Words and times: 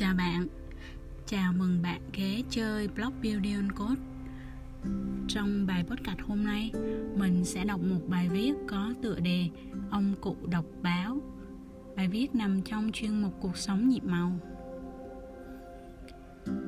Chào 0.00 0.14
bạn, 0.14 0.46
chào 1.26 1.52
mừng 1.52 1.82
bạn 1.82 2.00
ghé 2.12 2.40
chơi 2.50 2.88
blog 2.88 3.12
Building 3.22 3.68
Code. 3.78 4.00
Trong 5.28 5.66
bài 5.66 5.84
podcast 5.84 6.18
hôm 6.20 6.44
nay, 6.44 6.70
mình 7.16 7.44
sẽ 7.44 7.64
đọc 7.64 7.80
một 7.80 8.00
bài 8.08 8.28
viết 8.28 8.52
có 8.68 8.94
tựa 9.02 9.20
đề 9.20 9.48
Ông 9.90 10.14
cụ 10.20 10.36
đọc 10.50 10.64
báo. 10.82 11.18
Bài 11.96 12.08
viết 12.08 12.34
nằm 12.34 12.62
trong 12.62 12.90
chuyên 12.92 13.22
mục 13.22 13.34
cuộc 13.40 13.56
sống 13.56 13.88
nhịp 13.88 14.04
màu. 14.04 14.32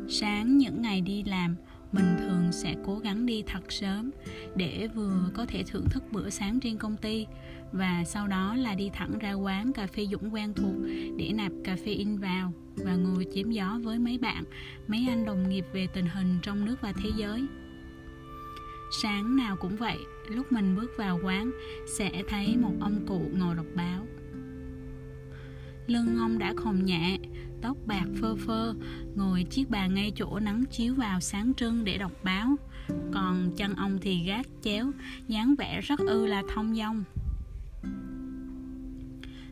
Sáng 0.09 0.59
những 0.59 0.83
ngày 0.83 1.01
đi 1.01 1.23
làm, 1.23 1.57
mình 1.93 2.17
thường 2.19 2.53
sẽ 2.53 2.75
cố 2.85 2.99
gắng 2.99 3.27
đi 3.27 3.43
thật 3.47 3.73
sớm 3.73 4.11
để 4.57 4.89
vừa 4.95 5.31
có 5.35 5.47
thể 5.47 5.63
thưởng 5.63 5.87
thức 5.91 6.03
bữa 6.11 6.31
sáng 6.31 6.61
trên 6.61 6.77
công 6.77 6.97
ty 6.97 7.27
và 7.73 8.05
sau 8.07 8.29
đó 8.29 8.55
là 8.57 8.75
đi 8.75 8.91
thẳng 8.93 9.19
ra 9.19 9.33
quán 9.33 9.73
cà 9.73 9.87
phê 9.87 10.07
Dũng 10.07 10.35
quen 10.35 10.55
thuộc 10.55 10.75
để 11.17 11.33
nạp 11.35 11.53
cà 11.65 11.77
phê 11.77 11.93
in 11.93 12.19
vào 12.19 12.53
và 12.77 12.95
ngồi 12.97 13.27
chém 13.35 13.51
gió 13.51 13.81
với 13.83 13.99
mấy 13.99 14.19
bạn, 14.19 14.45
mấy 14.87 15.07
anh 15.09 15.25
đồng 15.25 15.49
nghiệp 15.49 15.65
về 15.73 15.87
tình 15.95 16.07
hình 16.07 16.39
trong 16.43 16.65
nước 16.65 16.77
và 16.81 16.93
thế 16.93 17.11
giới. 17.17 17.47
Sáng 19.03 19.37
nào 19.37 19.57
cũng 19.57 19.77
vậy, 19.77 19.99
lúc 20.29 20.53
mình 20.53 20.77
bước 20.77 20.91
vào 20.97 21.21
quán 21.25 21.51
sẽ 21.99 22.23
thấy 22.29 22.57
một 22.57 22.75
ông 22.81 23.07
cụ 23.07 23.23
ngồi 23.39 23.55
đọc 23.55 23.67
báo. 23.75 24.07
Lưng 25.87 26.17
ông 26.19 26.39
đã 26.39 26.55
khom 26.57 26.85
nhẹ, 26.85 27.19
tóc 27.63 27.77
bạc 27.87 28.07
phơ 28.21 28.37
phơ, 28.47 28.75
ngồi 29.15 29.45
chiếc 29.51 29.71
bàn 29.71 29.95
ngay 29.95 30.13
chỗ 30.17 30.39
nắng 30.39 30.65
chiếu 30.71 30.95
vào 30.95 31.21
sáng 31.21 31.55
trưng 31.55 31.85
để 31.85 31.99
đọc 31.99 32.13
báo. 32.25 32.57
Còn 33.13 33.51
chân 33.57 33.75
ông 33.75 33.99
thì 34.01 34.25
gác 34.27 34.47
chéo, 34.63 34.93
dáng 35.29 35.55
vẻ 35.59 35.81
rất 35.81 35.99
ư 35.99 36.27
là 36.27 36.43
thông 36.55 36.75
dong. 36.77 37.05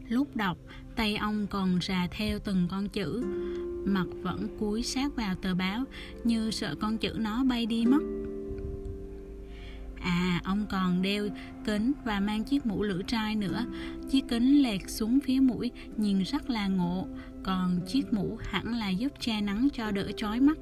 Lúc 0.08 0.36
đọc, 0.36 0.58
tay 0.96 1.16
ông 1.16 1.46
còn 1.46 1.78
rà 1.82 2.08
theo 2.10 2.38
từng 2.38 2.68
con 2.70 2.88
chữ, 2.88 3.22
mặt 3.84 4.06
vẫn 4.22 4.58
cúi 4.58 4.82
sát 4.82 5.16
vào 5.16 5.34
tờ 5.34 5.54
báo 5.54 5.84
như 6.24 6.50
sợ 6.50 6.74
con 6.80 6.98
chữ 6.98 7.12
nó 7.18 7.44
bay 7.44 7.66
đi 7.66 7.86
mất. 7.86 8.02
À, 10.00 10.40
ông 10.44 10.66
còn 10.70 11.02
đeo 11.02 11.28
kính 11.64 11.92
và 12.04 12.20
mang 12.20 12.44
chiếc 12.44 12.66
mũ 12.66 12.82
lưỡi 12.82 13.02
trai 13.06 13.36
nữa. 13.36 13.64
Chiếc 14.10 14.24
kính 14.28 14.62
lệch 14.62 14.90
xuống 14.90 15.18
phía 15.20 15.40
mũi, 15.40 15.70
nhìn 15.96 16.22
rất 16.22 16.50
là 16.50 16.68
ngộ. 16.68 17.06
Còn 17.42 17.80
chiếc 17.86 18.12
mũ 18.12 18.38
hẳn 18.40 18.74
là 18.74 18.88
giúp 18.88 19.12
che 19.20 19.40
nắng 19.40 19.68
cho 19.72 19.90
đỡ 19.90 20.10
chói 20.16 20.40
mắt. 20.40 20.58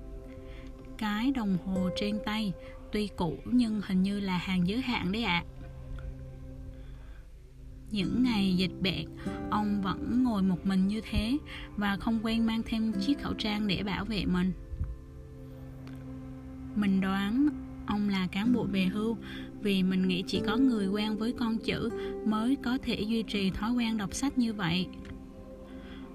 Cái 0.99 1.33
đồng 1.33 1.59
hồ 1.65 1.91
trên 1.97 2.19
tay, 2.25 2.53
tuy 2.93 3.09
cũ 3.17 3.39
nhưng 3.45 3.81
hình 3.87 4.03
như 4.03 4.21
là 4.21 4.39
hàng 4.39 4.69
giới 4.69 4.81
hạn 4.81 5.13
đấy 5.13 5.23
ạ. 5.23 5.45
À. 5.45 5.49
Những 7.91 8.23
ngày 8.23 8.55
dịch 8.57 8.81
bệnh, 8.81 9.07
ông 9.51 9.83
vẫn 9.83 10.25
ngồi 10.25 10.43
một 10.43 10.67
mình 10.67 10.89
như 10.89 11.01
thế 11.11 11.39
và 11.77 11.97
không 11.97 12.21
quên 12.23 12.47
mang 12.47 12.63
thêm 12.67 12.93
chiếc 12.93 13.23
khẩu 13.23 13.35
trang 13.35 13.67
để 13.67 13.83
bảo 13.83 14.05
vệ 14.05 14.25
mình. 14.25 14.53
Mình 16.77 17.01
đoán 17.01 17.49
ông 17.87 18.09
là 18.09 18.27
cán 18.27 18.53
bộ 18.53 18.65
về 18.65 18.85
hưu 18.85 19.17
vì 19.61 19.83
mình 19.83 20.09
nghĩ 20.09 20.25
chỉ 20.27 20.43
có 20.47 20.57
người 20.57 20.87
quen 20.87 21.17
với 21.17 21.33
con 21.33 21.59
chữ 21.59 21.91
mới 22.27 22.57
có 22.57 22.79
thể 22.83 23.01
duy 23.01 23.23
trì 23.23 23.51
thói 23.51 23.73
quen 23.73 23.97
đọc 23.97 24.15
sách 24.15 24.39
như 24.39 24.53
vậy. 24.53 24.87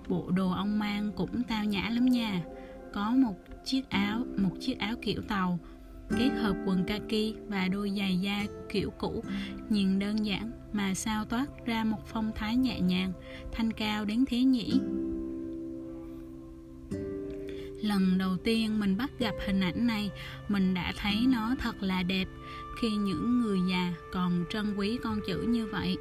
Bộ 0.07 0.31
đồ 0.31 0.51
ông 0.51 0.79
mang 0.79 1.11
cũng 1.15 1.43
tao 1.43 1.65
nhã 1.65 1.89
lắm 1.89 2.05
nha. 2.05 2.41
Có 2.93 3.11
một 3.11 3.35
chiếc 3.65 3.89
áo, 3.89 4.25
một 4.37 4.51
chiếc 4.59 4.79
áo 4.79 4.95
kiểu 5.01 5.21
tàu, 5.21 5.59
kết 6.17 6.29
hợp 6.29 6.55
quần 6.65 6.83
kaki 6.83 7.35
và 7.47 7.67
đôi 7.67 7.91
giày 7.97 8.17
da 8.17 8.45
kiểu 8.69 8.89
cũ, 8.89 9.23
nhìn 9.69 9.99
đơn 9.99 10.25
giản 10.25 10.51
mà 10.73 10.93
sao 10.93 11.25
toát 11.25 11.45
ra 11.65 11.83
một 11.83 12.07
phong 12.07 12.31
thái 12.35 12.55
nhẹ 12.55 12.79
nhàng, 12.79 13.11
thanh 13.51 13.73
cao 13.73 14.05
đến 14.05 14.25
thế 14.27 14.43
nhỉ. 14.43 14.79
Lần 17.81 18.17
đầu 18.17 18.37
tiên 18.37 18.79
mình 18.79 18.97
bắt 18.97 19.11
gặp 19.19 19.33
hình 19.45 19.61
ảnh 19.61 19.87
này, 19.87 20.11
mình 20.47 20.73
đã 20.73 20.93
thấy 20.97 21.15
nó 21.27 21.55
thật 21.59 21.83
là 21.83 22.03
đẹp 22.03 22.27
khi 22.81 22.89
những 22.89 23.41
người 23.41 23.59
già 23.69 23.93
còn 24.13 24.45
trân 24.49 24.75
quý 24.75 24.97
con 25.03 25.19
chữ 25.27 25.45
như 25.47 25.65
vậy. 25.65 25.97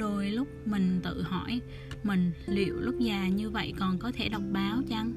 Đôi 0.00 0.30
lúc 0.30 0.48
mình 0.66 1.00
tự 1.02 1.22
hỏi, 1.22 1.60
mình 2.02 2.32
liệu 2.46 2.74
lúc 2.80 2.94
già 2.98 3.28
như 3.28 3.50
vậy 3.50 3.74
còn 3.78 3.98
có 3.98 4.12
thể 4.14 4.28
đọc 4.28 4.42
báo 4.52 4.82
chăng? 4.88 5.12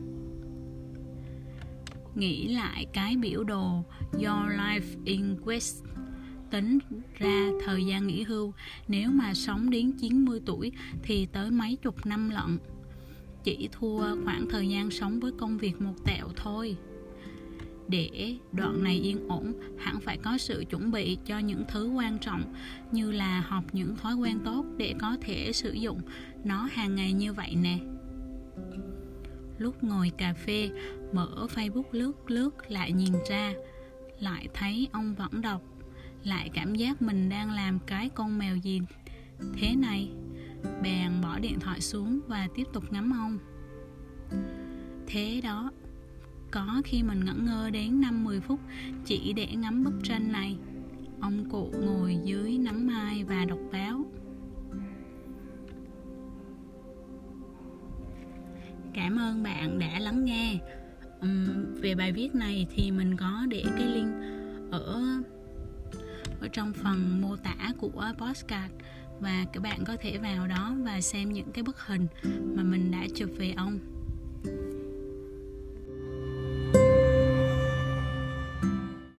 Nghĩ 2.16 2.48
lại 2.48 2.86
cái 2.94 3.18
biểu 3.18 3.44
đồ 3.44 3.84
Your 4.14 4.50
Life 4.58 5.04
in 5.06 5.36
Quest. 5.46 5.84
Tính 6.52 6.80
ra 7.18 7.50
thời 7.66 7.86
gian 7.86 8.08
nghỉ 8.08 8.24
hưu 8.24 8.54
nếu 8.88 9.10
mà 9.10 9.34
sống 9.34 9.70
đến 9.70 9.92
90 10.02 10.42
tuổi 10.46 10.72
thì 11.04 11.26
tới 11.26 11.52
mấy 11.52 11.76
chục 11.76 12.06
năm 12.06 12.30
lận. 12.30 12.58
Chỉ 13.44 13.70
thua 13.72 14.24
khoảng 14.24 14.46
thời 14.50 14.70
gian 14.70 14.92
sống 14.92 15.20
với 15.20 15.32
công 15.40 15.58
việc 15.58 15.82
một 15.82 15.96
tẹo 16.06 16.28
thôi 16.36 16.78
để 17.88 18.38
đoạn 18.52 18.84
này 18.84 18.96
yên 18.96 19.28
ổn, 19.28 19.54
hẳn 19.78 20.00
phải 20.00 20.18
có 20.18 20.38
sự 20.38 20.64
chuẩn 20.70 20.92
bị 20.92 21.18
cho 21.26 21.40
những 21.40 21.64
thứ 21.68 21.88
quan 21.88 22.20
trọng, 22.20 22.54
như 22.92 23.12
là 23.12 23.42
học 23.42 23.64
những 23.74 23.96
thói 23.96 24.16
quen 24.16 24.40
tốt 24.46 24.66
để 24.78 24.96
có 25.00 25.18
thể 25.22 25.52
sử 25.54 25.72
dụng 25.72 26.02
nó 26.44 26.68
hàng 26.72 26.96
ngày 26.96 27.14
như 27.14 27.34
vậy 27.34 27.56
nè. 27.56 27.80
Lúc 29.58 29.84
ngồi 29.84 30.12
cà 30.18 30.34
phê, 30.34 30.70
mở 31.14 31.48
facebook 31.56 31.84
lướt 31.92 32.32
lướt 32.32 32.72
lại 32.72 32.92
nhìn 32.92 33.14
ra, 33.30 33.54
lại 34.20 34.48
thấy 34.54 34.88
ông 34.92 35.16
vẫn 35.16 35.42
đọc, 35.42 35.62
lại 36.24 36.50
cảm 36.54 36.76
giác 36.76 37.02
mình 37.02 37.30
đang 37.30 37.52
làm 37.52 37.80
cái 37.80 38.10
con 38.10 38.38
mèo 38.38 38.56
gì. 38.56 38.82
Thế 39.54 39.76
này, 39.76 40.10
bèn 40.84 41.12
bỏ 41.22 41.40
điện 41.40 41.60
thoại 41.60 41.82
xuống 41.82 42.20
và 42.28 42.48
tiếp 42.56 42.68
tục 42.74 42.84
ngắm 42.92 43.12
ông. 43.12 43.38
Thế 45.08 45.42
đó 45.44 45.72
có 46.53 46.81
khi 46.84 47.03
mình 47.03 47.25
ngẩn 47.25 47.46
ngơ 47.46 47.69
đến 47.69 48.02
5-10 48.02 48.41
phút 48.41 48.59
chỉ 49.06 49.34
để 49.34 49.47
ngắm 49.56 49.84
bức 49.84 49.94
tranh 50.03 50.31
này. 50.31 50.58
Ông 51.22 51.50
cụ 51.50 51.74
ngồi 51.86 52.18
dưới 52.24 52.58
nắng 52.58 52.88
mai 52.88 53.24
và 53.24 53.46
đọc 53.46 53.59
báo. 53.72 54.06
Cảm 58.94 59.19
ơn 59.19 59.44
bạn 59.44 59.80
đã 59.80 60.00
lắng 60.00 60.25
nghe. 60.25 60.59
Uhm, 61.25 61.75
về 61.81 61.96
bài 61.96 62.12
viết 62.12 62.36
này 62.36 62.68
thì 62.75 62.92
mình 62.92 63.18
có 63.18 63.46
để 63.50 63.63
cái 63.78 63.86
link 63.86 64.13
ở 64.72 65.02
ở 66.42 66.47
trong 66.53 66.74
phần 66.74 67.22
mô 67.22 67.36
tả 67.36 67.74
của 67.78 68.13
postcard 68.18 68.74
và 69.19 69.46
các 69.53 69.63
bạn 69.63 69.84
có 69.86 69.97
thể 70.02 70.18
vào 70.18 70.47
đó 70.47 70.75
và 70.84 71.02
xem 71.02 71.34
những 71.34 71.52
cái 71.52 71.63
bức 71.63 71.80
hình 71.80 72.08
mà 72.56 72.63
mình 72.63 72.92
đã 72.92 73.08
chụp 73.16 73.30
về 73.38 73.53
ông. 73.58 73.80